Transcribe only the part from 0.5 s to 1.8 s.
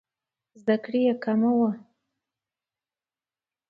زده کړې یې کمه وه.